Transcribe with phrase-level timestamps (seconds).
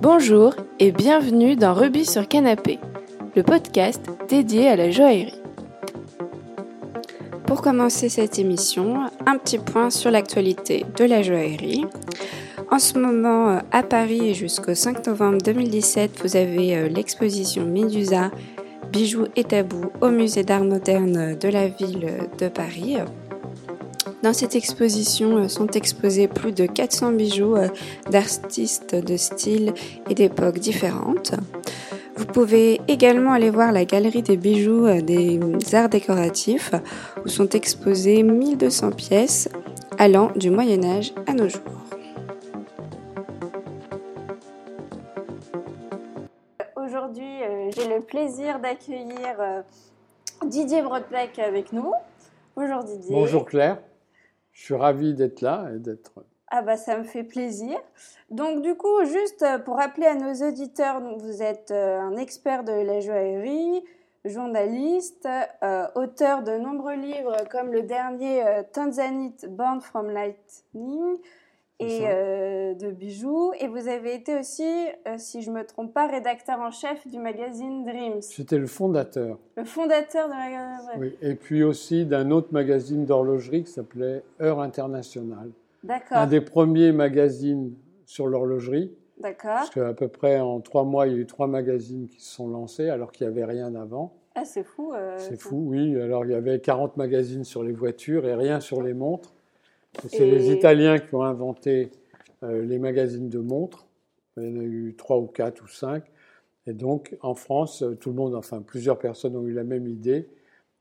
[0.00, 2.78] Bonjour et bienvenue dans Rubis sur Canapé,
[3.34, 5.42] le podcast dédié à la joaillerie.
[7.46, 11.84] Pour commencer cette émission, un petit point sur l'actualité de la joaillerie.
[12.70, 18.30] En ce moment, à Paris jusqu'au 5 novembre 2017, vous avez euh, l'exposition Medusa,
[18.92, 22.98] bijoux et tabous au musée d'art moderne de la ville de Paris.
[24.22, 27.68] Dans cette exposition euh, sont exposés plus de 400 bijoux euh,
[28.10, 29.72] d'artistes de styles
[30.10, 31.34] et d'époques différentes.
[32.16, 35.38] Vous pouvez également aller voir la galerie des bijoux euh, des
[35.72, 36.72] arts décoratifs
[37.24, 39.48] où sont exposées 1200 pièces
[39.98, 41.62] allant du Moyen Âge à nos jours.
[46.74, 47.40] Aujourd'hui,
[47.76, 49.36] j'ai le plaisir d'accueillir
[50.44, 51.92] Didier Brodbeck avec nous.
[52.56, 53.14] Bonjour Didier.
[53.14, 53.78] Bonjour Claire.
[54.58, 56.24] Je suis ravi d'être là et d'être.
[56.48, 57.78] Ah bah ça me fait plaisir.
[58.28, 62.64] Donc du coup, juste euh, pour rappeler à nos auditeurs, vous êtes euh, un expert
[62.64, 63.84] de la joaillerie,
[64.24, 65.28] journaliste,
[65.62, 68.42] euh, auteur de nombreux livres comme le dernier
[68.72, 71.18] Tanzanite Born from Lightning,
[71.80, 73.52] et euh, de bijoux.
[73.60, 74.64] Et vous avez été aussi,
[75.06, 78.20] euh, si je ne me trompe pas, rédacteur en chef du magazine Dreams.
[78.34, 79.38] J'étais le fondateur.
[79.56, 81.00] Le fondateur de magazine Dreams.
[81.00, 85.50] Oui, et puis aussi d'un autre magazine d'horlogerie qui s'appelait Heure Internationale.
[85.84, 86.18] D'accord.
[86.18, 88.92] Un des premiers magazines sur l'horlogerie.
[89.20, 89.54] D'accord.
[89.54, 92.34] Parce qu'à peu près en trois mois, il y a eu trois magazines qui se
[92.34, 94.14] sont lancés alors qu'il n'y avait rien avant.
[94.34, 94.92] Ah, c'est fou.
[94.94, 96.00] Euh, c'est fou, oui.
[96.00, 99.34] Alors il y avait 40 magazines sur les voitures et rien sur les montres.
[100.06, 101.90] C'est les Italiens qui ont inventé
[102.42, 103.86] euh, les magazines de montres.
[104.36, 106.04] Il y en a eu trois ou quatre ou cinq.
[106.66, 109.88] Et donc, en France, euh, tout le monde, enfin, plusieurs personnes ont eu la même
[109.88, 110.28] idée.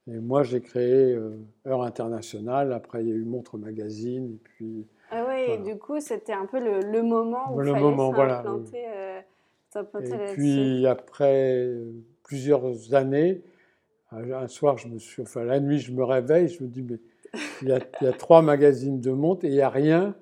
[0.07, 2.71] Et moi, j'ai créé euh, Heure Internationale.
[2.73, 4.33] Après, il y a eu Montre Magazine.
[4.33, 4.87] Et puis.
[5.09, 8.43] Ah oui, du coup, c'était un peu le, moment où il fallait moment, voilà.
[9.75, 11.73] et puis, après
[12.23, 13.41] plusieurs années,
[14.11, 16.99] un soir, je me suis, enfin, la nuit, je me réveille, je me dis, mais
[17.61, 20.15] il y, a, trois magazines de montres et il n'y a rien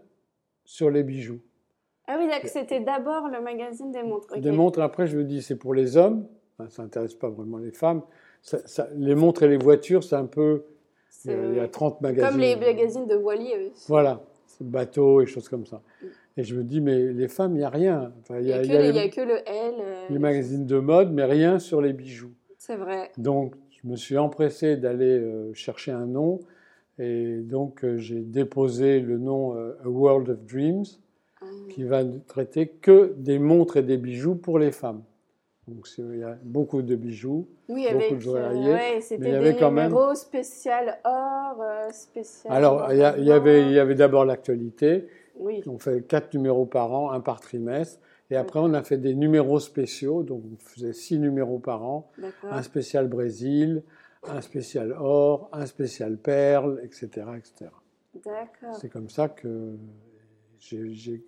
[0.64, 1.40] sur les bijoux.
[2.08, 4.40] Ah oui, c'était d'abord le magazine des montres.
[4.40, 6.28] Des montres, après je me dis c'est pour les hommes,
[6.70, 8.02] ça n'intéresse pas vraiment les femmes.
[8.96, 10.66] les montres et les voitures, c'est un peu...
[11.24, 12.30] Il y, a, 30 magazines.
[12.30, 13.72] Comme les magazines de voilier.
[13.88, 14.22] Voilà,
[14.60, 15.82] bateaux et choses comme ça.
[16.02, 16.06] Mm.
[16.38, 18.12] Et je me dis, mais les femmes, il n'y a rien.
[18.30, 19.76] il n'y a, que le L.
[19.80, 22.34] Euh, les magazines de mode, mais rien sur les bijoux.
[22.58, 23.12] C'est vrai.
[23.18, 26.40] Donc, je me suis empressé d'aller euh, chercher un nom.
[26.98, 30.86] Et donc, euh, j'ai déposé le nom euh, A World of Dreams,
[31.42, 31.46] ah.
[31.70, 35.04] qui va traiter que des montres et des bijoux pour les femmes.
[35.68, 38.74] Donc, il y a beaucoup de bijoux, oui, beaucoup avec, de joailliers.
[38.74, 40.16] Euh, c'était des avait quand numéros même...
[40.16, 42.54] spécial or, spécial...
[42.54, 45.08] Alors, il y, avait, il y avait d'abord l'actualité.
[45.38, 45.64] Oui.
[45.68, 48.00] On fait quatre numéros par an, un par trimestre.
[48.32, 50.24] Et après, on a fait des numéros spéciaux.
[50.24, 52.10] Donc, on faisait six numéros par an.
[52.44, 53.84] Un spécial Brésil,
[54.30, 57.08] un spécial or, un spécial perle, etc.
[57.38, 57.72] etc.
[58.24, 58.76] D'accord.
[58.80, 59.78] C'est comme ça que
[60.60, 61.22] j'ai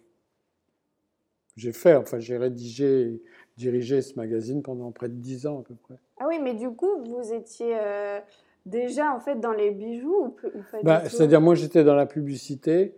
[1.74, 3.22] fait, enfin j'ai rédigé,
[3.58, 5.96] dirigé ce magazine pendant près de dix ans à peu près.
[6.20, 8.20] Ah oui, mais du coup, vous étiez euh,
[8.66, 10.36] déjà en fait dans les bijoux ou,
[10.84, 12.96] bah, C'est-à-dire moi j'étais dans la publicité,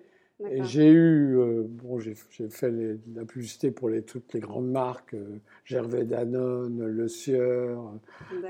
[0.47, 2.71] et j'ai eu, euh, bon, j'ai fait
[3.13, 7.93] la publicité pour les, toutes les grandes marques, euh, Gervais Danone, Le Sieur,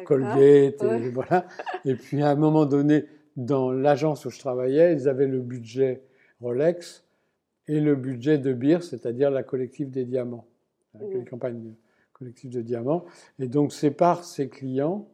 [0.05, 1.47] Colgate, et voilà.
[1.85, 3.05] Et puis à un moment donné,
[3.37, 6.03] dans l'agence où je travaillais, ils avaient le budget
[6.41, 7.05] Rolex
[7.67, 10.45] et le budget de Beer, c'est-à-dire la collective des diamants,
[10.93, 11.73] la campagne
[12.13, 13.05] collective de diamants.
[13.39, 15.07] Et donc c'est par ces clients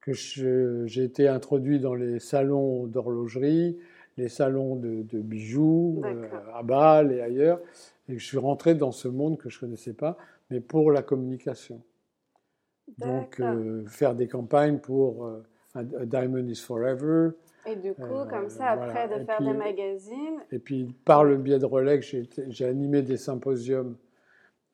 [0.00, 3.78] que j'ai été introduit dans les salons d'horlogerie,
[4.16, 7.60] les salons de, bijoux euh, à Bâle et ailleurs.
[8.08, 10.16] Et je suis rentré dans ce monde que je ne connaissais pas,
[10.50, 11.80] mais pour la communication.
[12.98, 15.42] Donc, euh, faire des campagnes pour euh,
[16.04, 17.30] Diamond is Forever.
[17.66, 20.40] Et du coup, comme ça, après, de faire des magazines.
[20.50, 22.16] Et puis, par le biais de Rolex,
[22.48, 23.96] j'ai animé des symposiums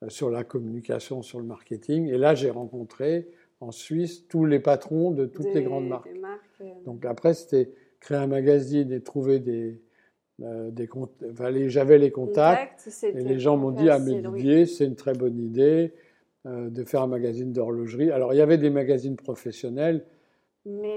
[0.07, 2.07] sur la communication, sur le marketing.
[2.07, 3.27] Et là, j'ai rencontré
[3.59, 6.09] en Suisse tous les patrons de toutes les grandes marques.
[6.85, 7.71] Donc après, c'était
[8.07, 9.81] créer un magazine et trouver des,
[10.41, 10.87] euh, des
[11.29, 15.37] enfin, j'avais les contacts et les gens m'ont dit à mes c'est une très bonne
[15.37, 15.93] idée
[16.45, 18.09] euh, de faire un magazine d'horlogerie.
[18.09, 20.05] Alors il y avait des magazines professionnels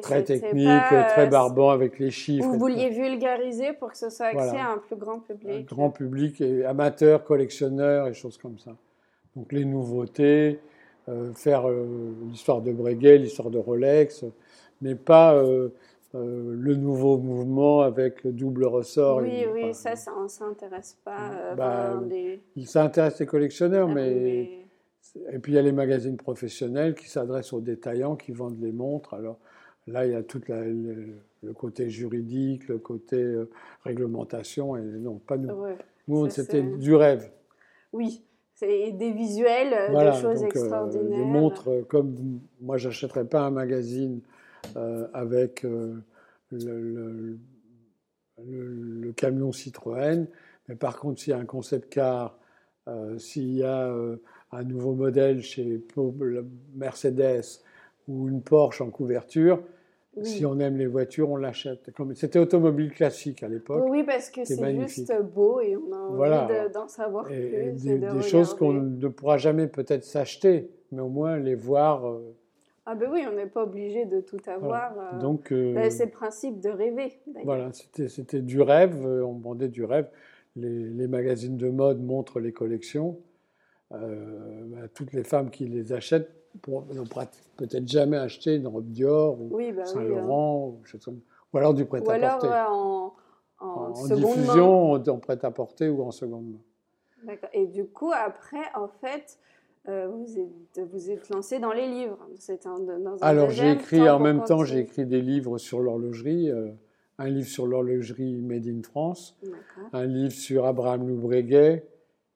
[0.02, 0.68] très techniques,
[1.08, 2.46] très barbants avec les chiffres.
[2.46, 5.50] Vous vouliez vulgariser pour que ce soit accès à un plus grand public.
[5.68, 8.76] Un grand public et amateurs, collectionneurs et choses comme ça.
[9.34, 10.60] Donc les nouveautés,
[11.08, 11.64] euh, faire
[12.28, 14.24] l'histoire de Breguet, l'histoire de Rolex,
[14.80, 15.34] mais pas
[16.14, 19.18] euh, le nouveau mouvement avec le double ressort.
[19.18, 21.54] Oui, oui, ça, ça ne s'intéresse pas.
[21.56, 22.00] Bah,
[22.64, 24.56] Ça intéresse les collectionneurs, ah mais...
[25.32, 28.70] Et puis il y a les magazines professionnels qui s'adressent aux détaillants, qui vendent les
[28.70, 29.14] montres.
[29.14, 29.38] Alors
[29.88, 33.26] là, il y a tout le, côté juridique, le côté
[33.82, 35.64] réglementation, et non, pas nous.
[36.06, 37.28] nous, c'était du rêve.
[37.92, 38.22] Oui,
[38.60, 41.18] c'est des visuels, euh, des choses extraordinaires.
[41.18, 42.14] des montres, euh, comme
[42.60, 44.26] moi, j'achèterais pas un magazine euh,
[45.12, 45.64] avec
[46.50, 47.38] le,
[49.16, 50.26] camion Citroën,
[50.68, 52.38] mais par contre, s'il y a un concept car,
[53.18, 53.92] s'il y a
[54.52, 55.84] un nouveau modèle chez
[56.74, 57.62] Mercedes
[58.08, 59.62] ou une Porsche en couverture,
[60.22, 61.90] si on aime les voitures, on l'achète.
[62.14, 63.84] C'était automobile classique à l'époque.
[63.88, 67.74] Oui, parce que c'est juste beau et on a envie d'en savoir plus.
[67.74, 72.06] des, choses qu'on ne pourra jamais peut-être s'acheter, mais au moins les voir.
[72.08, 72.36] Euh,
[72.86, 74.92] ah ben oui, on n'est pas obligé de tout avoir.
[74.98, 77.20] Euh, Donc, euh, ben, c'est le principe de rêver.
[77.44, 80.08] Voilà, c'était du rêve, on vendait du rêve.
[80.56, 83.18] Les, les, magazines de mode montrent les collections.
[83.90, 86.30] Ben, toutes les femmes qui les achètent
[86.68, 87.04] n'ont
[87.56, 91.12] peut-être jamais acheté une robe Dior ou bah Saint-Laurent, hein.
[91.52, 92.46] ou, alors du prêt-à-porter.
[92.46, 93.16] Ou alors
[93.60, 96.60] en, en, en diffusion, en prêt-à-porter ou en seconde main.
[97.24, 97.50] D'accord.
[97.52, 99.38] Et du coup, après, en fait,
[99.88, 102.18] euh, vous, êtes, vous êtes lancé dans les livres.
[102.64, 106.50] Un, dans un alors, j'ai écrit en même temps, j'ai écrit des livres sur l'horlogerie.
[106.50, 106.70] Euh,
[107.18, 109.36] un livre sur l'horlogerie Made in France,
[109.92, 111.84] un livre sur Abraham Loubreguet.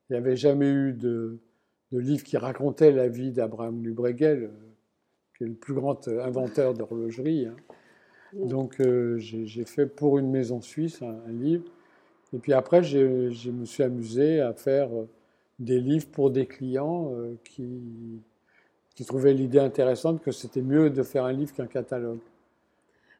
[0.09, 1.39] Il n'y avait jamais eu de,
[1.91, 4.51] de livres qui racontait la vie d'Abraham Lubreguel,
[5.35, 7.47] qui est le plus grand inventeur d'horlogerie.
[7.47, 7.55] Hein.
[8.33, 11.65] Donc euh, j'ai fait pour une maison suisse un, livre.
[12.33, 15.09] Et puis après, je me suis amusé à faire euh,
[15.59, 18.21] des livres pour des clients euh, qui,
[18.95, 22.19] qui trouvaient l'idée intéressante que c'était mieux de faire un livre qu'un catalogue.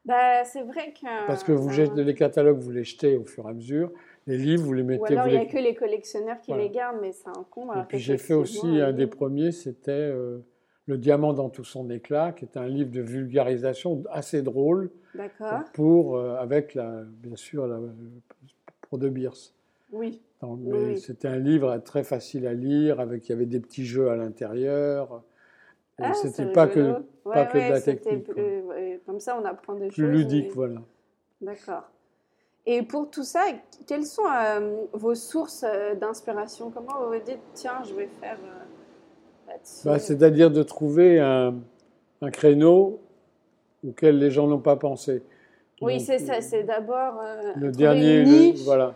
[0.06, 1.28] Bah, c'est vrai que...
[1.28, 3.92] Parce que vous, les catalogues, vous les jetez au fur et à mesure.
[4.28, 5.02] Les livres, vous les mettez.
[5.02, 7.74] Ou alors, il n'y a que les collectionneurs qui les gardent, mais c'est un con.
[7.74, 10.40] Et puis j'ai fait aussi un des premiers, c'était euh,
[10.86, 14.92] Le diamant dans tout son éclat, qui est un livre de vulgarisation assez drôle.
[15.16, 15.64] D'accord.
[15.74, 17.80] Pour, euh, avec, la, bien sûr, la,
[18.82, 19.54] pour De Beers.
[19.96, 20.22] Oui.
[20.98, 24.16] C'était un livre très facile à lire, avec il y avait des petits jeux à
[24.16, 25.24] l'intérieur.
[25.98, 28.30] Ah, c'était pas que, pas que de la technique.
[29.06, 29.96] comme ça, on apprend des choses.
[29.96, 30.82] Plus ludique, voilà.
[31.42, 31.84] D'accord.
[32.66, 33.46] Et pour tout ça,
[33.86, 36.72] quelles sont euh, vos sources euh, d'inspiration?
[36.72, 39.54] Comment vous vous dites, tiens, je vais faire euh,
[39.86, 41.56] bah, C'est-à-dire de trouver un,
[42.22, 43.00] un, créneau
[43.88, 45.22] auquel les gens n'ont pas pensé.
[45.82, 47.22] Oui, c'est ça, c'est d'abord.
[47.56, 48.96] le dernier, voilà.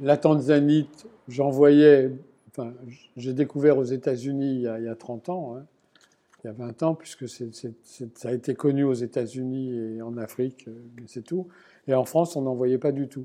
[0.00, 2.10] La Tanzanite, j'en voyais.
[2.50, 2.72] Enfin,
[3.16, 5.64] j'ai découvert aux États-Unis il, y a 30 ans, hein,
[6.42, 10.68] il y a 20 ans, puisque ça a été connu aux États-Unis et en Afrique,
[11.06, 11.48] c'est tout.
[11.86, 13.24] Et en France, on n'en voyait pas du tout.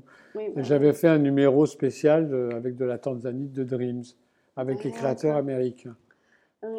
[0.56, 4.04] J'avais fait un numéro spécial avec de la Tanzanie de Dreams,
[4.56, 5.96] avec les créateurs américains.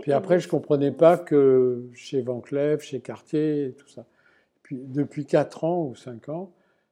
[0.02, 4.06] Puis après, je ne comprenais pas que chez Van Cleef, chez Cartier, et tout ça.
[4.62, 6.52] Puis depuis 4 ans ou 5 ans,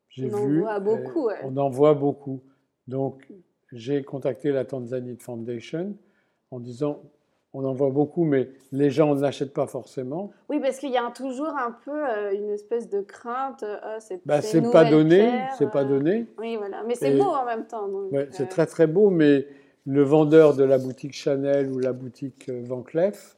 [0.09, 0.33] j'ai vu.
[0.33, 1.29] On en voit beaucoup.
[1.43, 2.41] On en voit beaucoup.
[2.87, 3.31] Donc,
[3.71, 5.95] j'ai contacté la Tanzanite Foundation
[6.51, 7.01] en disant
[7.53, 10.31] on en voit beaucoup, mais les gens ne l'achètent pas forcément.
[10.49, 13.63] Oui, parce qu'il y a toujours un peu euh, une espèce de crainte.
[13.63, 14.39] Euh, c'est bah,
[14.71, 16.27] pas donné, c'est pas euh, donné.
[16.37, 16.83] Oui, voilà.
[16.87, 17.89] Mais c'est beau en même temps.
[18.31, 19.47] c'est très très beau, mais
[19.85, 23.35] le vendeur de la boutique Chanel ou la boutique Van Cleef,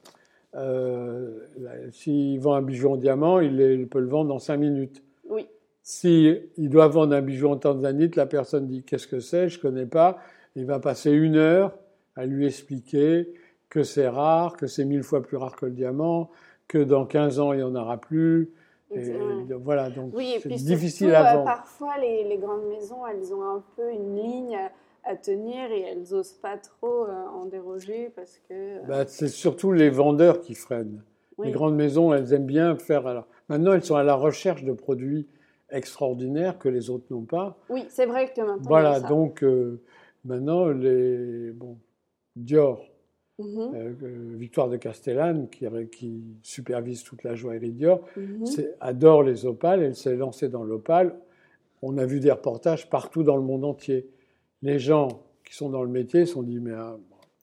[1.92, 5.02] s'il vend un bijou en diamant, il, peut le vendre en 5 minutes.
[5.82, 5.88] Oui.
[5.92, 9.60] S'il il doit vendre un bijou en tanzanite, la personne dit qu'est-ce que c'est, je
[9.60, 10.18] connais pas.
[10.56, 11.78] Il va passer une heure
[12.16, 13.34] à lui expliquer
[13.70, 16.30] que c'est rare, que c'est mille fois plus rare que le diamant,
[16.68, 18.52] que dans 15 ans, il n'y en aura plus.
[18.94, 19.14] Et,
[19.64, 21.46] voilà, donc c'est difficile à euh, vendre.
[21.46, 24.58] parfois, les, les, grandes maisons, elles ont un peu une ligne
[25.06, 28.54] à tenir et elles n'osent pas trop euh, en déroger parce que...
[28.54, 31.02] Euh, bah, c'est surtout les vendeurs qui freinent.
[31.42, 33.08] Les grandes maisons, elles aiment bien faire...
[33.08, 35.28] Alors, maintenant, elles sont à la recherche de produits
[35.72, 37.58] extraordinaires que les autres n'ont pas.
[37.70, 38.68] Oui, c'est vrai que maintenant...
[38.68, 39.44] Voilà, donc
[40.26, 41.52] maintenant, les...
[41.52, 41.78] Bon,
[42.36, 42.92] Dior,
[43.42, 43.72] Mhm.
[43.76, 43.94] Euh,
[44.36, 48.46] Victoire de Castellane, qui, qui, supervise toute la joaillerie Dior, mhm.
[48.80, 49.82] adore les opales.
[49.82, 51.16] Elle s'est lancée dans l'opale.
[51.82, 54.08] On a vu des reportages partout dans le monde entier.
[54.62, 56.98] Les gens qui sont dans le métier se sont dit mais, ah,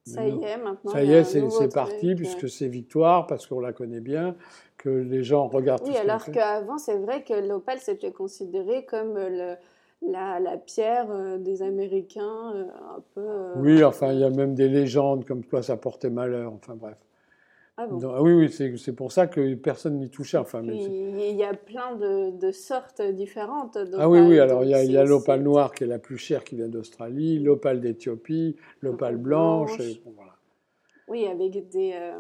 [0.05, 0.93] ça y est, maintenant.
[0.93, 4.37] Ça y est, c'est parti, puisque c'est Victoire, parce qu'on la connaît bien,
[4.79, 5.87] que les gens regardent.
[5.87, 9.57] Oui, alors qu'avant, c'est vrai que l'opale, c'était considéré comme le,
[10.07, 12.65] la, pierre euh, des Américains, euh,
[12.97, 13.21] un peu.
[13.21, 16.75] Euh, oui, enfin, il y a même des légendes comme quoi ça portait malheur, enfin
[16.75, 16.97] bref.
[17.81, 18.01] Ah, bon?
[18.13, 20.37] ah oui, oui, c'est pour ça que personne n'y touchait.
[20.37, 23.79] Enfin, mais il y a plein de, de sortes différentes.
[23.97, 26.57] Ah oui, oui, alors il y a, l'opale noire qui est la plus chère qui
[26.57, 29.79] vient d'Australie, l'opale d'Éthiopie, l'opale blanche.
[30.17, 30.35] voilà.
[31.07, 32.19] Oui, avec des, euh,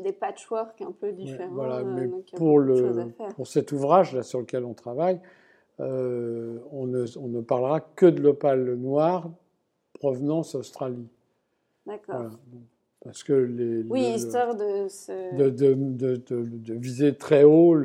[0.00, 1.54] des patchworks un peu différents.
[1.54, 5.20] voilà, euh, mais pour, le, pour cet ouvrage là sur lequel on travaille,
[5.80, 9.30] euh, on, ne, on, ne, parlera que de l'opale noire
[9.94, 11.08] provenance Australie.
[11.86, 12.30] D'accord.
[13.02, 13.82] Parce que les.
[13.82, 14.86] Oui, histoire de,
[15.36, 17.76] de, de, de, viser très haut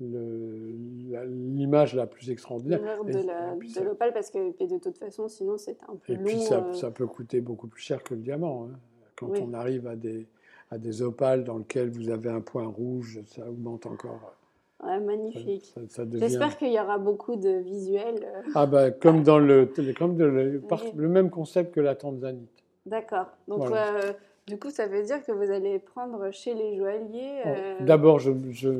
[0.00, 2.80] l'image la, plus extraordinaire.
[3.04, 6.90] de l'opale, parce que de toute façon, sinon c'est un peu et puis ça, ça,
[6.90, 8.68] peut coûter beaucoup plus cher que le diamant.
[8.70, 8.78] Hein.
[9.16, 10.26] Quand on arrive à des,
[10.72, 14.34] à des opales dans lesquelles vous avez un point rouge, ça augmente encore.
[14.82, 15.74] Ouais, magnifique.
[16.14, 18.24] J'espère qu'il y aura beaucoup de visuels.
[18.24, 18.50] Euh.
[18.54, 20.62] Ah bah, comme dans le, comme le,
[20.96, 22.64] le même concept que la tanzanite.
[22.86, 23.26] D'accord.
[23.46, 24.12] Donc, euh,
[24.48, 27.42] du coup, ça veut dire que vous allez prendre chez les joailliers.
[27.46, 28.70] Euh, d'abord, je, je,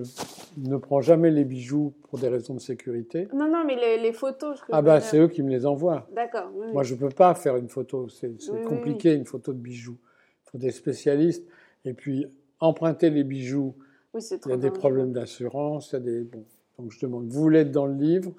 [0.57, 3.29] ne prends jamais les bijoux pour des raisons de sécurité.
[3.35, 4.59] Non, non, mais les, les photos.
[4.59, 6.09] Je ah bah, c'est eux qui me les envoient.
[6.17, 6.51] D'accord.
[6.73, 8.09] Moi, je ne peux pas faire une photo.
[8.09, 8.35] C'est
[8.67, 9.99] compliqué, une photo de bijoux
[10.55, 11.47] des spécialistes.
[11.85, 12.27] Et puis,
[12.61, 13.75] emprunter les bijoux,
[14.15, 16.21] il y a des problèmes d'assurance, il y a des...
[16.23, 16.45] Bon,
[16.79, 18.33] donc je demande, vous être dans le livre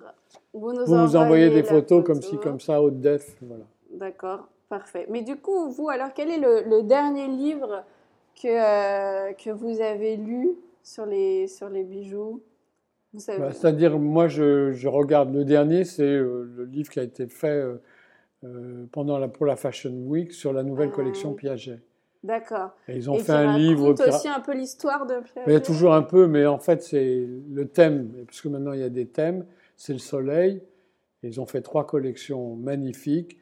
[0.54, 3.66] Vous nous, envoyez, des photos comme ci, comme ça, haute def, voilà.
[3.92, 5.08] D'accord, parfait.
[5.10, 7.84] Mais du coup, vous, alors, quel est le, dernier livre
[8.42, 12.42] que, euh, que vous avez lu sur les, sur les bijoux?
[13.14, 17.28] Bah, C'est-à-dire, moi, je, je, regarde le dernier, c'est euh, le livre qui a été
[17.28, 17.64] fait
[18.44, 21.80] euh, pendant la, pour la Fashion Week sur la nouvelle ah, collection Piaget.
[22.24, 22.72] D'accord.
[22.88, 23.94] Et ils ont fait un livre.
[23.94, 25.44] aussi un peu l'histoire de Pierre.
[25.46, 28.80] Il y a toujours un peu, mais en fait, c'est le thème, puisque maintenant il
[28.80, 30.62] y a des thèmes, c'est le soleil.
[31.22, 33.38] Ils ont fait trois collections magnifiques,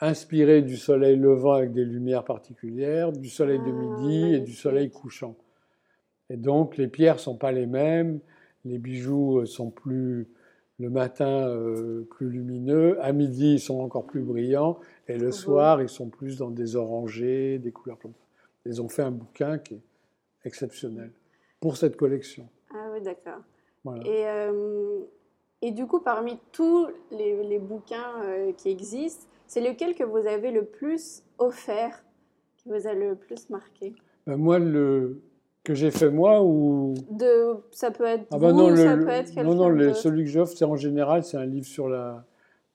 [0.00, 4.52] inspirées du soleil levant avec des lumières particulières, du soleil de ah, midi et du
[4.52, 5.36] soleil couchant.
[6.28, 8.20] Et donc, les pierres sont pas les mêmes,
[8.64, 10.28] les bijoux sont plus
[10.80, 15.32] le matin euh, plus lumineux, à midi ils sont encore plus brillants, et le mhm.
[15.32, 18.24] soir ils sont plus dans des orangés, des couleurs comme ça.
[18.64, 19.82] Ils ont fait un bouquin qui est
[20.44, 21.12] exceptionnel
[21.60, 22.48] pour cette collection.
[22.72, 23.40] Ah oui, d'accord.
[24.04, 25.00] Et, euh,
[25.62, 30.50] et, du coup, parmi tous les, bouquins euh, qui existent, c'est lequel que vous avez
[30.50, 32.04] le plus offert,
[32.58, 33.94] qui vous a le plus marqué?
[34.26, 35.22] Ben Moi, le,
[35.64, 36.94] que j'ai fait moi ou?
[37.10, 40.56] De ça peut être ah bah non, ça peut être non non celui que j'offre
[40.56, 42.24] c'est en général c'est un livre sur la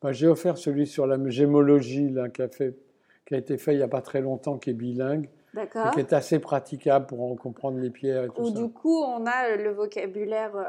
[0.02, 2.78] bah, j'ai offert celui sur la gémologie là qui a fait
[3.26, 5.92] qui a été fait il y a pas très longtemps qui est bilingue D'accord.
[5.92, 8.62] qui est assez praticable pour en comprendre les pierres et tout Ou ça.
[8.62, 10.64] du coup on a le vocabulaire euh,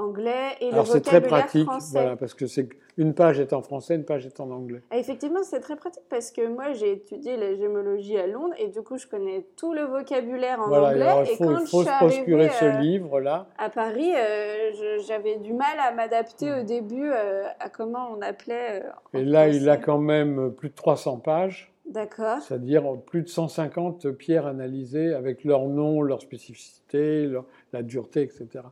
[0.00, 3.94] anglais et Alors c'est très pratique, voilà, parce que c'est une page est en français,
[3.94, 4.82] une page est en anglais.
[4.92, 8.82] Effectivement, c'est très pratique parce que moi j'ai étudié la gémologie à Londres et du
[8.82, 11.24] coup je connais tout le vocabulaire en anglais.
[11.30, 13.48] il faut, et quand faut se procurer ce livre là.
[13.58, 14.70] À Paris, euh,
[15.06, 18.82] j'avais du mal à m'adapter au début euh, à comment on appelait.
[19.14, 21.72] et là, il a quand même plus de 300 pages.
[21.90, 22.40] D'accord.
[22.40, 27.28] C'est-à-dire plus de 150 pierres analysées avec leur nom, leur spécificité,
[27.72, 28.64] la dureté, etc.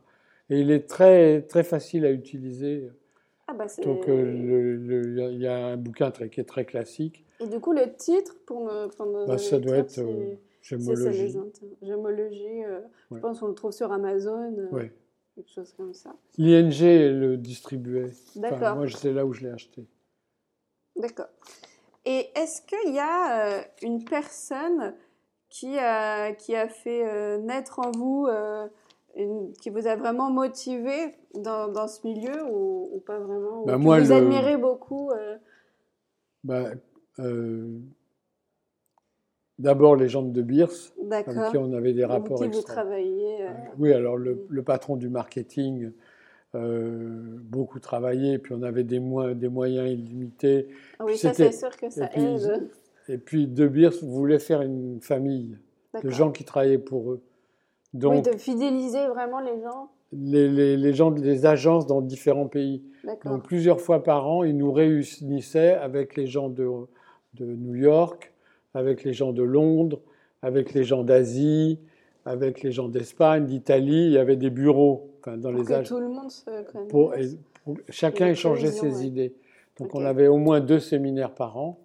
[0.49, 2.89] Et il est très, très facile à utiliser.
[3.47, 7.25] Ah bah Donc euh, il y a un bouquin très, qui est très classique.
[7.39, 11.35] Et du coup, le titre pour nos, bah, Ça doit être euh, Gémologie.
[11.81, 14.55] Gémologie, euh, je pense qu'on le trouve sur Amazon.
[14.71, 14.91] oui.
[15.35, 16.13] Quelque chose comme ça.
[16.37, 18.11] L'ING le distribuait.
[18.35, 18.75] D'accord.
[18.75, 19.85] moi, c'est là où je l'ai acheté.
[20.97, 21.29] D'accord.
[22.03, 24.95] Et est-ce qu'il y a une personne
[25.47, 28.27] qui a, qui a fait naître en vous
[29.61, 34.11] qui vous a vraiment motivé dans, dans ce milieu ou, pas vraiment bah, moi, Vous
[34.11, 35.37] admirez beaucoup euh?
[36.43, 36.71] bah,
[37.19, 37.79] euh,
[39.57, 42.41] D'abord les gens de Beers, avec qui on avait des rapports.
[42.41, 43.51] Avec qui vous travaillez euh?
[43.77, 44.45] Oui, alors le, mm.
[44.49, 45.91] le, patron du marketing,
[46.53, 49.01] beaucoup travaillé, puis on avait des,
[49.35, 50.69] des moyens illimités.
[50.97, 52.69] Ah oui, ça c'est sûr que ça et aide.
[53.09, 55.57] et puis De Beers voulait faire une famille
[56.01, 57.21] de gens qui travaillaient pour eux.
[57.93, 62.47] Donc, oui, de fidéliser vraiment les gens les, les, les, gens des agences dans différents
[62.47, 62.83] pays.
[63.25, 66.67] Donc plusieurs fois par an, ils nous réunissaient avec les gens de,
[67.35, 68.33] de New York,
[68.73, 70.01] avec les gens de Londres,
[70.41, 71.79] avec les gens d'Asie,
[72.25, 74.05] avec les gens d'Espagne, d'Italie.
[74.05, 76.49] Il y avait des bureaux enfin, dans pour les que tout le monde se
[76.87, 79.35] pour, pour, Chacun échangeait ses idées.
[79.79, 81.79] Donc on avait au moins deux séminaires par an,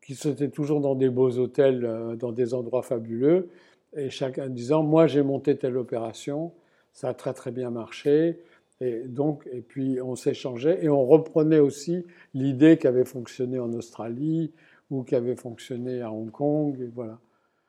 [0.00, 3.48] qui se faisaient toujours dans des beaux hôtels, euh, dans des endroits fabuleux
[3.96, 6.52] et chacun disant moi j'ai monté telle opération,
[6.92, 8.40] ça a très très bien marché.
[8.82, 13.72] Et donc, et puis on s'échangeait et on reprenait aussi l'idée qui avait fonctionné en
[13.74, 14.52] Australie
[14.90, 16.80] ou qui avait fonctionné à Hong Kong.
[16.80, 17.18] Et voilà.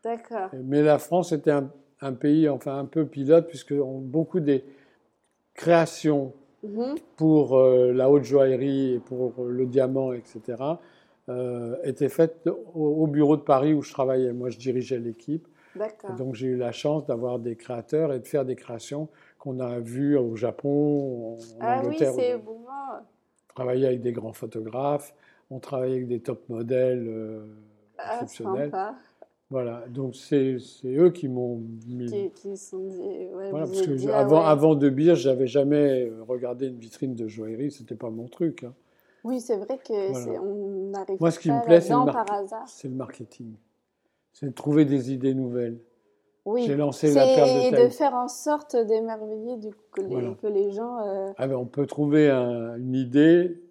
[0.04, 0.50] D'accord.
[0.64, 4.64] Mais la France était un, pays, enfin un peu pilote, puisque beaucoup des
[5.54, 6.96] créations mhm.
[7.18, 10.42] pour euh, la haute joaillerie et pour le diamant, etc.,
[11.30, 14.34] euh, étaient faites au, bureau de Paris où je travaillais.
[14.34, 15.48] Moi, je dirigeais l'équipe.
[16.18, 19.10] Donc j'ai eu la chance d'avoir des créateurs et de faire des créations
[19.40, 22.14] qu'on a vues au Japon, en ah Angleterre.
[22.16, 22.60] oui, c'est bon.
[22.60, 25.14] On travaillait avec des grands photographes,
[25.50, 27.46] on travaillait avec des top modèles euh,
[27.98, 28.72] ah, exceptionnels.
[29.50, 32.06] Voilà, donc c'est eux qui m'ont mis.
[32.06, 33.28] Qui, qui sont dit.
[33.34, 37.96] voilà, parce que avant, avant de je j'avais jamais regardé une vitrine de joaillerie, c'était
[37.96, 38.64] pas mon truc.
[38.64, 38.74] Hein.
[39.24, 43.54] Oui, c'est vrai que on n'arrive Moi, ce qui me plaît, c'est le, le, marketing.
[44.34, 45.80] C'est de trouver des idées nouvelles.
[46.46, 46.64] Oui.
[46.66, 50.02] J'ai lancé la perle de Et de faire en sorte d'émerveiller du coup,
[50.42, 51.08] que, les, gens.
[51.08, 53.62] Euh, ah ben, on peut trouver une idée,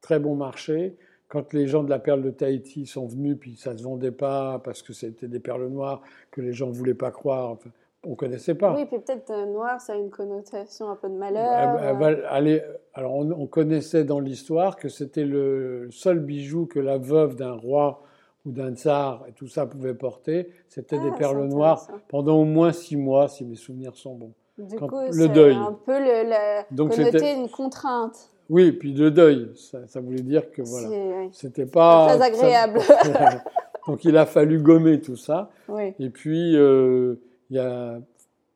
[0.00, 0.96] très bon marché.
[1.28, 4.12] Quand les gens de la perle de Tahiti sont venus, puis ça ne se vendait
[4.12, 7.50] pas parce que c'était des perles noires que les gens ne voulaient pas croire.
[7.50, 7.70] Enfin,
[8.06, 8.74] on connaissait pas.
[8.74, 11.76] Oui, puis peut-être euh, noir, ça a une connotation un peu de malheur.
[11.80, 12.22] Euh.
[12.28, 12.62] allez,
[12.94, 18.02] alors on, connaissait dans l'histoire que c'était le seul bijou que la veuve d'un roi
[18.46, 20.48] ou d'un tsar et tout ça pouvait porter.
[20.68, 24.32] C'était des ah, perles noires pendant au moins six mois, si mes souvenirs sont bons.
[24.56, 25.54] Du coup, le deuil.
[25.54, 28.30] un peu le, la, Donc c'était une contrainte.
[28.48, 32.80] Oui, puis le deuil, ça, voulait dire que voilà, c'était pas très agréable.
[33.86, 35.50] Donc il a fallu gommer tout ça.
[35.68, 35.94] Oui.
[35.98, 37.16] Et puis euh,
[37.50, 37.98] il y a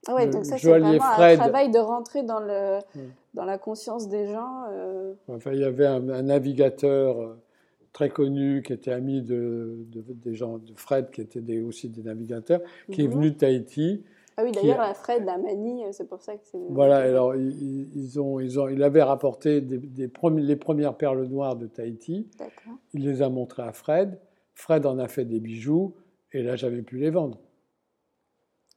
[0.08, 2.78] ah ouais, donc ça c'est vraiment un travail de rentrer dans le
[3.34, 4.64] dans la conscience des gens.
[4.70, 5.12] Euh.
[5.28, 7.38] Enfin, il y avait un, navigateur euh,
[7.92, 12.02] très connu qui était ami de, des gens de Fred, qui était des, aussi des
[12.02, 13.14] navigateurs, qui est mhm.
[13.14, 14.04] venu de Tahiti
[14.36, 16.58] ah oui, d'ailleurs, la Fred, la Manie, c'est pour ça que c'est.
[16.70, 21.66] Voilà, alors ils, ont, ils ont, il avait rapporté des, les premières perles noires de
[21.66, 22.26] Tahiti.
[22.94, 24.18] Il les a montrées à Fred.
[24.54, 25.94] Fred en a fait des bijoux,
[26.32, 27.38] et là, j'avais pu les vendre.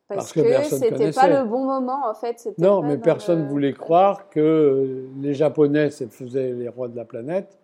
[0.10, 2.50] Parce, que, que c'était pas le bon moment, en fait.
[2.58, 7.58] Non, mais personne ne voulait croire que les Japonais faisaient les rois de la planète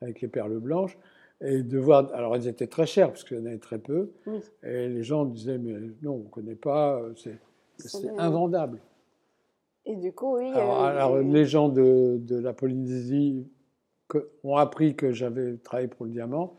[0.00, 0.98] avec les perles blanches
[1.40, 2.12] et de voir.
[2.14, 4.12] Alors, elles étaient très chères, parce qu'il y en avait très peu.
[4.62, 7.38] Et les gens disaient, mais non, on ne connaît pas, c'est
[8.18, 8.80] invendable.
[9.86, 10.50] Et du coup, oui.
[10.50, 13.46] Alors, euh, les gens de, de la Polynésie
[14.44, 16.56] ont appris que j'avais travaillé pour le diamant,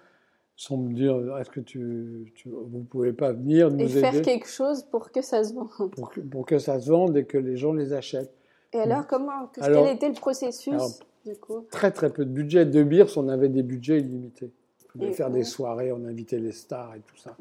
[0.56, 4.48] sont me dire est-ce que tu, tu, vous pouvez pas venir nous et faire quelque
[4.48, 7.38] chose pour que ça se vende pour que, pour que, ça se vende et que
[7.38, 8.36] les gens les achètent
[8.74, 12.84] et alors comment quel était le processus du coup très très peu de budget de
[12.84, 14.52] Beers on avait des budgets illimités
[14.96, 17.36] on pouvait faire des soirées, on invitait les stars et tout ça.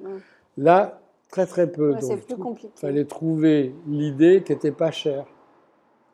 [0.56, 1.94] Là, très très peu.
[2.26, 2.70] plus compliqué.
[2.76, 5.26] Il fallait trouver l'idée qui n'était pas chère,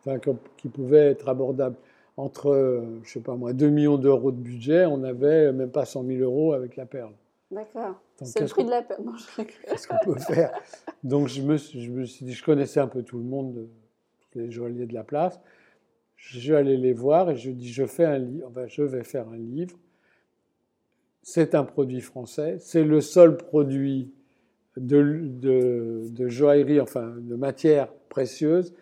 [0.01, 0.19] enfin,
[0.57, 1.77] qui pouvait être abordable.
[2.17, 6.05] Entre, je sais pas moi, 2 millions d'euros de budget, on n'avait même pas 100
[6.05, 7.13] 000 euros avec la perle.
[7.51, 8.01] D'accord.
[8.23, 9.03] C'est le prix de la perle.
[9.37, 10.53] Qu'est-ce qu'on peut faire?
[11.03, 13.67] Donc je me, je me suis dit, je connaissais un peu tout le monde,
[14.37, 15.41] les joailliers de la place.
[16.27, 19.29] Je suis allé les voir et je dis, je fais un livre, je vais faire
[19.29, 19.77] un livre
[21.25, 24.13] c'est un produit français, c'est le seul produit
[24.77, 28.75] de, joaillerie, enfin de matière précieuse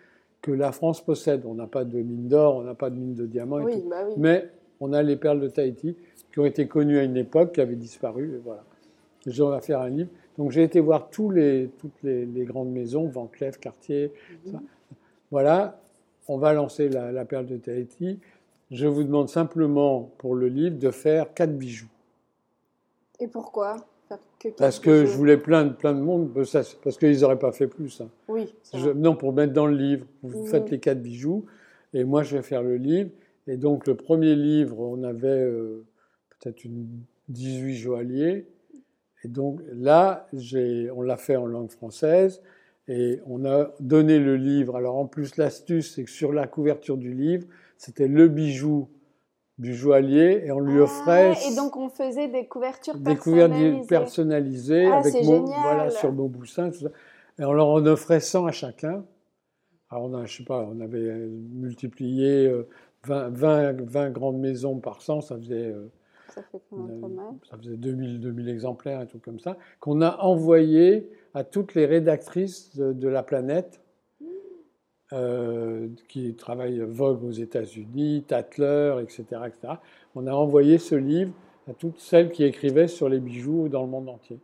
[0.43, 1.45] que la France possède.
[1.47, 4.51] On n'a pas de mine d'or, on n'a pas de mine de diamants, bah mais
[4.81, 5.97] on a les perles de Tahiti
[6.33, 8.65] qui ont été connues à une époque, qui avaient disparu, et voilà.
[9.25, 10.11] J'ai envie faire un livre.
[10.37, 14.13] Donc j'ai été voir tous les, toutes les, grandes maisons, Van Cleef, Cartier.
[14.47, 14.61] Mhm.
[15.31, 15.81] Voilà,
[16.29, 18.21] on va lancer la, la perle de Tahiti.
[18.71, 21.89] Je vous demande simplement pour le livre de faire quatre bijoux.
[23.21, 23.77] Et pourquoi
[24.57, 28.01] Parce que je voulais plein de, plein de monde, parce qu'ils n'auraient pas fait plus.
[28.01, 28.09] Hein.
[28.29, 28.53] Oui.
[28.97, 31.45] non, pour mettre dans le livre, vous faites les quatre bijoux,
[31.95, 33.11] et moi je vais faire le livre.
[33.47, 35.85] Et donc le premier livre, on avait euh,
[36.31, 36.89] peut-être une
[37.29, 38.47] 18 joailliers.
[39.25, 40.29] Et donc là,
[40.95, 42.43] on l'a fait en langue française.
[42.89, 44.77] Et on a donné le livre.
[44.77, 48.89] Alors en plus, l'astuce, c'est que sur la couverture du livre, c'était le bijou
[49.59, 51.35] du joaillier et on lui offrait.
[51.37, 56.15] Ah, et donc on faisait des couvertures des couvertures personnalisées ah, avec mon, voilà sur
[56.15, 56.71] tout ça.
[57.39, 59.05] Et on leur en offrait 100 à chacun.
[59.91, 61.13] Alors on a, je sais pas, on avait
[61.53, 62.51] multiplié
[63.05, 65.75] 20, 20, 20 grandes maisons par 100, ça faisait.
[67.49, 71.75] Ça fait faisait 2000, 2000 exemplaires, un truc comme ça, qu'on a envoyé à toutes
[71.75, 73.81] les rédactrices de la planète
[75.13, 79.75] euh, qui travaille Vogue aux États-Unis, Tatler, etc., etc.
[80.15, 81.33] On a envoyé ce livre
[81.69, 84.41] à toutes celles qui écrivaient sur les bijoux dans le monde entier.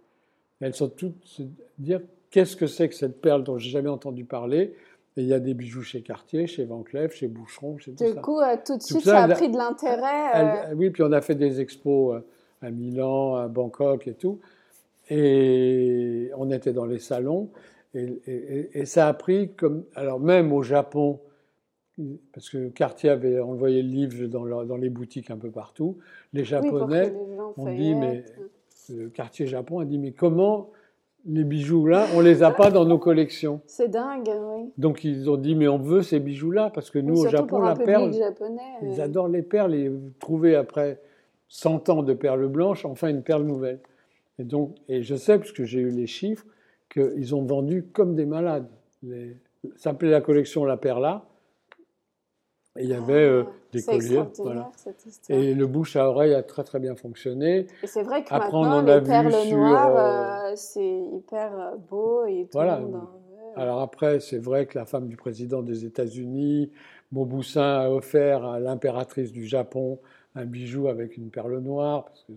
[0.61, 1.43] elles sont toutes se
[1.79, 4.75] dire qu'est-ce que c'est que cette perle dont j'ai jamais entendu parler?
[5.19, 8.05] Et il y a des bijoux chez Cartier, chez Van Cleef, chez Boucheron, chez tout
[8.05, 10.71] du coup, euh, tout de suite, ça, a pris de l'intérêt.
[10.71, 10.75] Euh.
[10.77, 12.23] Oui, puis on a fait des expos
[12.63, 14.39] à Milan, à Bangkok et tout.
[15.11, 17.51] Et on était dans les salons.
[17.95, 19.87] Et, ça a pris comme.
[19.97, 21.19] Alors, même au Japon,
[22.33, 25.99] parce que Cartier avait envoyé le livre dans, dans les boutiques un peu partout,
[26.33, 27.13] les Japonais
[27.57, 28.25] ont dit, mais.
[28.91, 30.71] Le quartier Japon a dit, mais comment
[31.27, 33.61] les bijoux-là, on les a pas dans nos collections.
[33.67, 34.73] C'est dingue, oui.
[34.79, 37.75] Donc ils ont dit, mais on veut ces bijoux-là, parce que nous, au Japon, la
[37.75, 38.13] perle,
[38.83, 41.01] ils adorent les perles, et trouver après
[41.49, 43.81] 100 ans de perles blanches, enfin une perle nouvelle.
[44.39, 46.47] Et, donc, et je sais, puisque j'ai eu les chiffres,
[46.91, 48.69] qu'ils ont vendu comme des malades.
[49.03, 49.37] Les,
[49.77, 51.27] ça s'appelait la collection La Perla.
[52.77, 53.53] Et il y avait euh, ah,
[54.39, 54.71] Voilà.
[55.29, 57.67] Et le bouche à oreille a très très bien fonctionné.
[57.83, 61.77] Et c'est vrai que Après, maintenant, on en les perles noires, euh, euh, c'est hyper
[61.91, 62.81] beau et tout voilà.
[62.81, 63.01] le monde
[63.57, 66.71] Alors après, c'est vrai que la femme du président des États-Unis,
[67.13, 69.99] Mauboussin, a offert à l'impératrice du Japon
[70.35, 72.33] un bijou avec une perle noire, parce que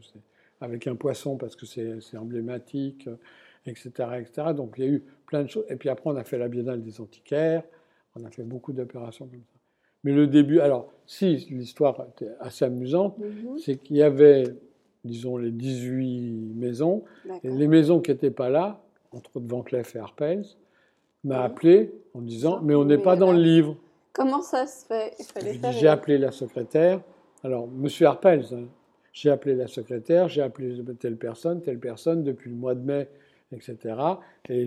[0.61, 3.09] avec un poisson parce que c'est emblématique,
[3.65, 3.89] etc.,
[4.19, 4.53] etc.
[4.55, 5.65] Donc il y a eu plein de choses.
[5.69, 7.63] Et puis après, on a fait la Biennale des antiquaires,
[8.15, 9.60] on a fait beaucoup d'opérations comme ça.
[10.03, 13.59] Mais le début, alors si l'histoire était assez amusante, mhm.
[13.59, 14.43] c'est qu'il y avait,
[15.03, 17.03] disons, les 18 maisons,
[17.43, 20.45] et les maisons qui n'étaient pas là, entre autres Van Cleef et Arpels,
[21.23, 23.75] m'a appelé en disant, mais on n'est pas dans le livre.
[24.13, 25.15] Comment ça se fait?
[25.79, 27.01] J'ai appelé la secrétaire.
[27.43, 28.65] Alors, Monsieur Arpels, hein,
[29.13, 33.09] j'ai appelé la secrétaire, j'ai appelé telle personne, telle personne depuis le mois de mai,
[33.51, 33.77] etc.
[34.49, 34.65] Et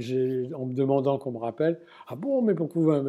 [0.54, 3.02] en me demandant qu'on me rappelle, ah bon, mais pourquoi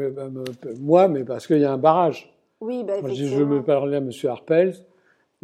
[0.79, 2.33] moi, mais parce qu'il y a un barrage.
[2.61, 4.09] Oui, bah, je veux me parler à M.
[4.23, 4.75] Harpels.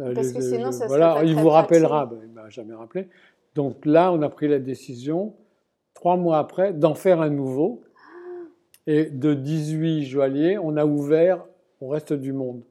[0.00, 2.06] Euh, parce que sinon, ça voilà, il vous rappellera.
[2.06, 3.08] Ben, il ne m'a jamais rappelé.
[3.54, 5.34] Donc là, on a pris la décision,
[5.94, 7.82] trois mois après, d'en faire un nouveau.
[8.86, 11.44] Et de 18 joailliers, on a ouvert
[11.80, 12.62] au reste du monde.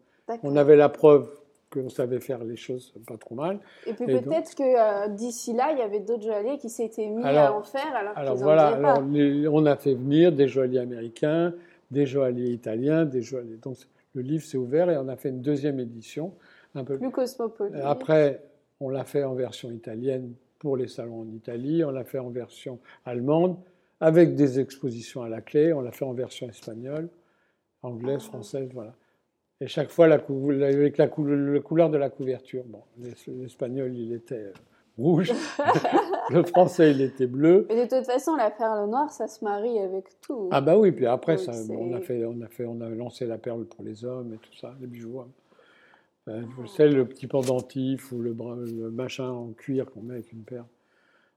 [0.43, 1.30] On avait la preuve
[1.71, 3.60] qu'on savait faire les choses pas trop mal.
[3.88, 7.23] Et puis peut-être que euh, d'ici là, il y avait d'autres joailliers qui s'étaient mis
[7.23, 9.03] à en faire alors, alors voilà, alors
[9.53, 11.53] on a fait venir des joailliers américains,
[11.89, 13.57] des joailliers italiens, des joailliers.
[13.62, 13.77] Donc
[14.13, 16.34] le livre s'est ouvert et on a fait une deuxième édition
[16.75, 17.75] un peu plus cosmopolite.
[17.84, 18.41] Après,
[18.79, 22.29] on l'a fait en version italienne pour les salons en Italie, on l'a fait en
[22.29, 23.57] version allemande
[23.99, 27.10] avec des expositions à la clé, on l'a fait en version espagnole,
[27.84, 28.27] anglaise, ah.
[28.27, 28.93] française, voilà.
[29.62, 32.63] Et chaque fois, la avec la, couleur de la couverture.
[32.65, 32.82] Bon,
[33.28, 34.54] l'espagnol, il était euh,
[34.97, 35.32] rouge.
[36.32, 37.67] le français, il était bleu.
[37.69, 40.50] Et de toute façon, la perle noire, ça se marie avec tout.
[40.52, 43.28] Ah bah oui, puis après, ça, on, a fait, on, a fait, on a lancé
[43.28, 45.19] la perle pour les hommes et tout ça, les bijoux.
[45.19, 45.28] Hein.
[46.28, 50.43] Euh, sais, le petit pendentif ou le, le machin en cuir qu'on met avec une
[50.43, 50.65] perle.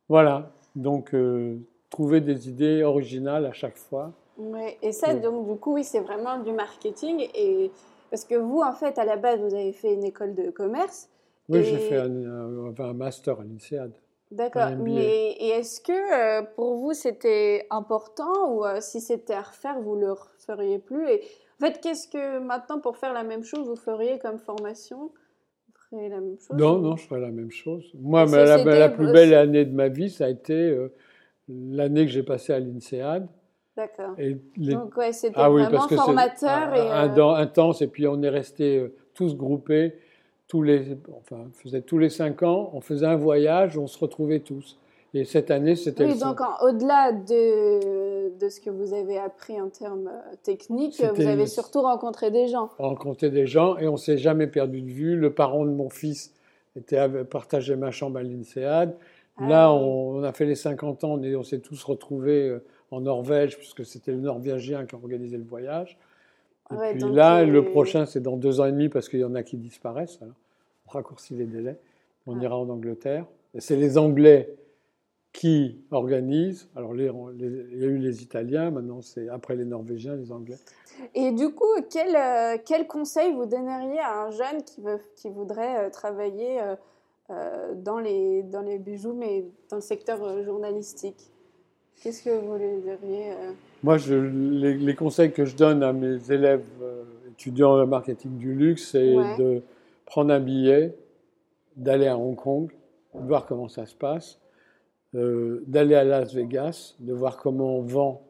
[0.08, 1.56] Voilà, donc euh,
[1.90, 4.12] trouver des idées originales à chaque fois.
[4.36, 7.70] Ouais, et ça, donc du coup, oui, c'est vraiment du marketing et
[8.14, 11.10] parce que vous, en fait, à la base, vous avez fait une école de commerce.
[11.48, 13.90] Oui, j'ai fait un, master à l'INSEAD.
[14.30, 14.70] D'accord.
[14.78, 19.96] Mais est-ce que euh, pour vous, c'était important ou euh, si c'était à refaire, vous
[19.96, 21.22] le referiez plus et,
[21.60, 25.10] En fait, qu'est-ce que maintenant, pour faire la même chose, vous feriez comme formation?
[25.66, 26.56] Vous feriez la même chose?
[26.56, 27.90] Non, non, je ferais la même chose.
[27.98, 30.94] Moi, la, plus belle année de ma vie, ça a été euh,
[31.48, 33.26] l'année que j'ai passée à l'INSEAD.
[33.76, 34.14] D'accord.
[34.56, 36.74] Donc, ouais, c'était ah vraiment formateur.
[36.74, 39.96] et, euh, intense, et puis on est restés euh, tous groupés,
[40.46, 43.98] tous les, enfin, on faisait tous les cinq ans, on faisait un voyage, on se
[43.98, 44.78] retrouvait tous.
[45.12, 46.04] Et cette année, c'était.
[46.04, 51.26] Oui, donc au-delà de, de, ce que vous avez appris en termes euh, techniques, vous
[51.26, 52.70] avez surtout rencontré des gens.
[52.78, 55.16] Rencontré des gens, et on s'est jamais perdu de vue.
[55.16, 56.32] Le parent de mon fils
[56.76, 58.96] était partageait ma chambre à l'INSEAD.
[59.36, 62.56] Ah Là, on, a fait les 50 ans, on, on s'est tous retrouvés
[62.90, 65.98] en Norvège, puisque c'était le Norvégien qui organisait le voyage.
[66.72, 69.34] Et puis là, le prochain, c'est dans deux ans et demi, parce qu'il y en
[69.34, 70.18] a qui disparaissent.
[70.22, 70.34] Alors,
[70.88, 71.78] on raccourcit les délais.
[72.26, 73.26] On ira en Angleterre.
[73.54, 74.54] Et c'est les Anglais
[75.32, 76.68] qui organisent.
[76.74, 80.56] Alors, il y a eu les Italiens, maintenant c'est après les Norvégiens, les Anglais.
[81.14, 85.28] Et du coup, quel, euh, quel conseil vous donneriez à un jeune qui, veut, qui
[85.28, 86.60] voudrait euh, travailler
[87.30, 91.30] euh, dans, les, dans les bijoux, mais dans le secteur journalistique?
[92.02, 93.52] Qu'est-ce que vous lui diriez euh
[93.82, 98.54] Moi, je, les, conseils que je donne à mes élèves euh, étudiants en marketing du
[98.54, 99.62] luxe, c'est de
[100.04, 100.94] prendre un billet,
[101.76, 102.70] d'aller à Hong Kong,
[103.14, 104.38] de voir comment ça se passe,
[105.14, 108.22] euh, d'aller à Las Vegas, de voir comment on vend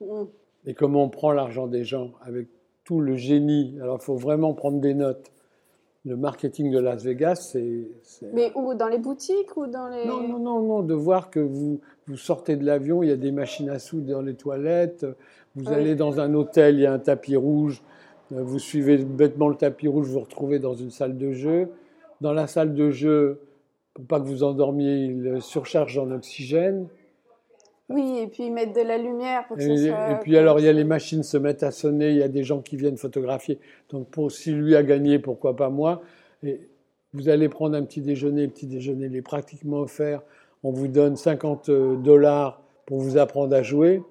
[0.00, 0.24] mmh.
[0.66, 2.48] et comment on prend l'argent des gens avec
[2.84, 3.78] tout le génie.
[3.82, 5.30] Alors, il faut vraiment prendre des notes
[6.04, 8.30] le marketing de Las Vegas, c'est.
[8.32, 10.06] Mais où Dans les boutiques ou dans les.
[10.06, 13.16] Non, non, non, non, de voir que vous, vous sortez de l'avion, il y a
[13.16, 15.06] des machines à sous dans les toilettes,
[15.54, 17.82] vous allez dans un hôtel, il y a un tapis rouge,
[18.30, 21.68] vous suivez bêtement le tapis rouge, vous vous retrouvez dans une salle de jeu.
[22.20, 23.40] Dans la salle de jeu,
[23.94, 26.88] pour pas que vous endormiez, ils surchargent en oxygène.
[27.88, 30.10] Oui, et puis ils mettent de la lumière pour que et, ça soit...
[30.12, 32.28] Et puis alors, il y a les machines se mettent à sonner, il y a
[32.28, 33.58] des gens qui viennent photographier.
[33.90, 36.02] Donc, pour, si lui a gagné, pourquoi pas moi?
[36.42, 36.60] Et
[37.14, 40.22] Vous allez prendre un petit déjeuner, le petit déjeuner il est pratiquement offert.
[40.62, 41.70] On vous donne 50
[42.02, 44.02] dollars pour vous apprendre à jouer.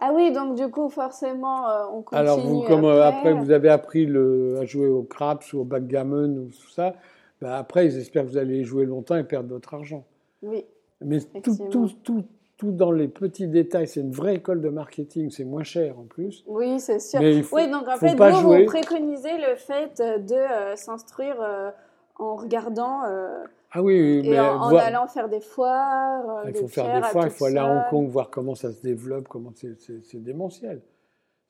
[0.00, 2.20] Ah oui, donc du coup, forcément, euh, on continue.
[2.20, 5.64] Alors, vous, comme euh, après, vous avez appris le, à jouer au craps ou au
[5.64, 6.94] backgammon ou tout ça,
[7.40, 10.04] ben après, ils espèrent que vous allez jouer longtemps et perdre votre argent.
[10.42, 10.64] Oui.
[11.00, 12.24] Mais tout, tout, tout,
[12.58, 13.86] tout dans les petits détails.
[13.86, 16.44] C'est une vraie école de marketing, c'est moins cher en plus.
[16.46, 17.20] Oui, c'est sûr.
[17.20, 21.70] oui, donc en fait, vous, vous préconisez le fait de euh, s'instruire euh,
[22.16, 23.04] en regardant.
[23.04, 26.42] Euh, ah oui, et en, allant faire des foires.
[26.46, 28.82] il faut faire des foires, il faut aller à Hong Kong voir comment ça se
[28.82, 30.82] développe, comment c'est démentiel.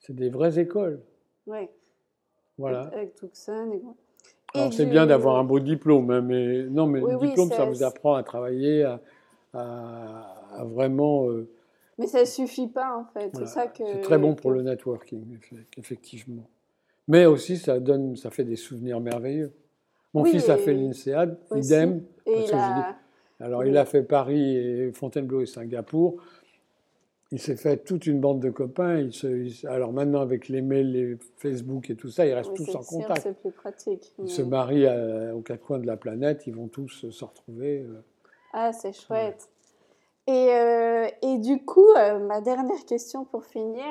[0.01, 1.01] C'est des vraies écoles.
[1.47, 1.69] Oui.
[2.59, 2.91] Voilà.
[2.93, 3.81] Avec, Tucson et
[4.59, 7.83] Alors c'est bien d'avoir un beau diplôme, hein, mais non, mais le diplôme, ça vous
[7.85, 8.83] apprend à travailler,
[9.55, 11.29] à vraiment.
[11.29, 11.49] Euh,
[11.99, 13.31] mais ça suffit pas en fait.
[13.37, 13.85] C'est ça que.
[13.85, 15.39] C'est très bon pour le networking,
[15.77, 16.49] effectivement.
[17.09, 19.53] Mais aussi, ça donne, ça fait des souvenirs merveilleux.
[20.15, 22.03] Mon fils a fait l'INSEAD, idem.
[22.27, 22.55] Et il
[23.41, 26.17] alors, il a fait Paris et Fontainebleau et Singapour.
[27.31, 28.99] Il s'est fait toute une bande de copains.
[28.99, 32.75] Il se, alors maintenant, avec les mails, les Facebook et tout ça, ils restent tous
[32.75, 33.23] en contact.
[33.23, 34.13] C'est plus pratique.
[34.19, 34.89] Ils se marient
[35.33, 36.47] aux quatre coins de la planète.
[36.47, 37.83] Ils vont tous se retrouver.
[37.83, 38.03] Euh.
[38.55, 39.49] Ah, c'est chouette.
[40.29, 43.87] Et, euh, et du coup, euh, ma dernière question pour finir,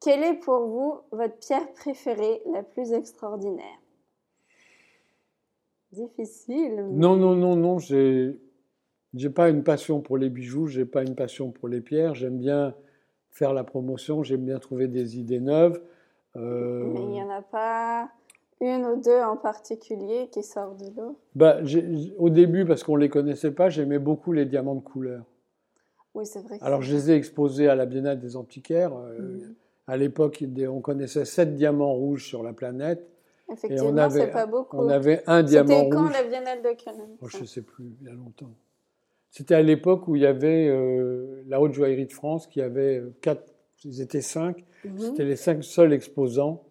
[0.00, 3.78] quelle est pour vous votre pierre préférée, la plus extraordinaire?
[5.92, 6.86] Difficile.
[6.92, 7.78] Non, non, non, non.
[7.78, 8.40] J'ai,
[9.12, 12.14] j'ai pas une passion pour les bijoux, j'ai pas une passion pour les pierres.
[12.14, 12.74] J'aime bien
[13.28, 15.82] faire la promotion, j'aime bien trouver des idées neuves.
[16.36, 18.08] Euh, Mais il n'y en a pas
[18.62, 21.18] une ou deux en particulier qui sortent de l'eau?
[21.34, 21.58] Bah,
[22.18, 25.24] Au début, parce qu'on ne les connaissait pas, j'aimais beaucoup les diamants de couleur.
[26.14, 26.58] Oui, c'est vrai.
[26.60, 28.94] Alors, je les ai exposés à la Biennale des Antiquaires.
[28.96, 29.54] Euh, mhm.
[29.86, 33.08] À l'époque, on connaissait sept diamants rouges sur la planète.
[33.52, 34.76] Effectivement, c'est pas beaucoup.
[34.76, 35.84] On avait un diamant rouge.
[35.84, 38.52] C'était quand la Biennale de Cannes oh, Je ne sais plus, il y a longtemps.
[39.30, 42.98] C'était à l'époque où il y avait euh, la Haute Joaillerie de France qui avait
[42.98, 43.52] euh, quatre,
[43.84, 44.64] ils étaient cinq.
[44.84, 44.98] Mhm.
[44.98, 46.64] C'était les cinq seuls exposants,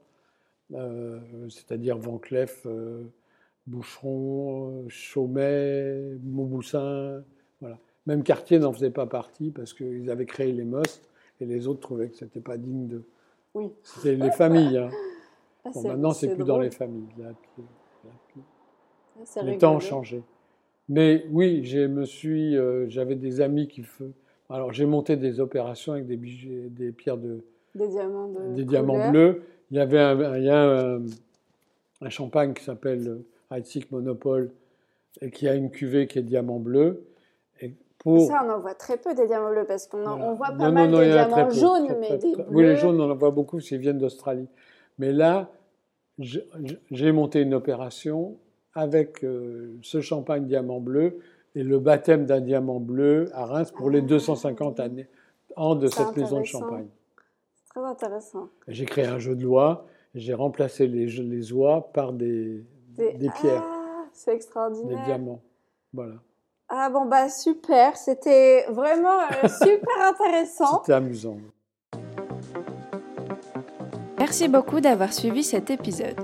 [1.49, 2.65] c'est-à-dire Van Cleef,
[3.67, 7.23] Boucheron, Chaumet, Mauboussin,
[7.59, 7.77] voilà.
[8.05, 11.09] Même Cartier n'en faisait pas partie parce qu'ils avaient créé les MOST
[11.41, 13.03] et les autres trouvaient que ce n'était pas digne de.
[13.53, 13.71] Oui.
[13.83, 14.77] C'était les familles.
[14.77, 14.89] Hein.
[15.65, 17.09] Ah, maintenant, c'est plus dans les familles.
[19.43, 20.23] les temps ont changé.
[20.87, 23.83] Mais oui, me suis, euh, j'avais des amis qui
[24.49, 27.45] Alors, j'ai monté des opérations avec des, des pierres de.
[27.75, 29.43] Des diamants, des diamants bleus.
[29.69, 30.97] Il y avait un, il y a
[32.01, 34.51] un, champagne qui s'appelle Heidsieck Monopole
[35.21, 37.05] et qui a une cuvée qui est diamant bleu.
[38.05, 40.89] Ça, on en voit très peu des diamants bleus parce qu'on on voit pas mal
[40.89, 42.45] de diamants jaunes, mais des bleus.
[42.49, 44.47] Oui, les jaunes, on en voit beaucoup qu'ils viennent d'Australie.
[44.99, 45.49] Mais là,
[46.17, 48.37] j'ai monté une opération
[48.73, 51.19] avec euh, ce champagne diamant bleu
[51.55, 54.83] et le baptême d'un diamant bleu à Reims pour les 250 ah.
[54.83, 55.07] années,
[55.55, 56.87] ans de cette maison de champagne.
[57.55, 58.49] C'est très intéressant.
[58.67, 59.85] J'ai créé un jeu de loi,
[60.15, 62.63] j'ai remplacé les, les oies par des,
[62.95, 63.63] des, pierres.
[63.65, 64.99] Ah, c'est extraordinaire.
[64.99, 65.41] Des diamants.
[65.93, 66.15] Voilà.
[66.71, 70.81] Ah bon, bah super, c'était vraiment euh, super intéressant.
[70.81, 71.37] C'était amusant.
[74.19, 76.15] Merci beaucoup d'avoir suivi cet épisode.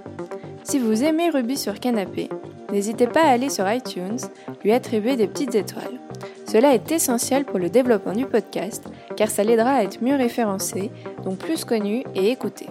[0.63, 2.29] Si vous aimez Ruby sur Canapé,
[2.71, 4.19] n'hésitez pas à aller sur iTunes,
[4.63, 5.99] lui attribuer des petites étoiles.
[6.45, 10.91] Cela est essentiel pour le développement du podcast, car ça l'aidera à être mieux référencé,
[11.23, 12.67] donc plus connu et écouté.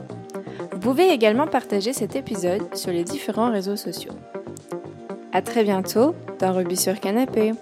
[0.70, 4.14] Vous pouvez également partager cet épisode sur les différents réseaux sociaux.
[5.32, 7.52] À très bientôt dans Ruby sur Canapé.